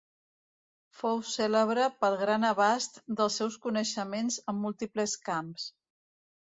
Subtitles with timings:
[1.01, 5.73] Fou cèlebre pel gran abast dels seus coneixements en múltiples camps.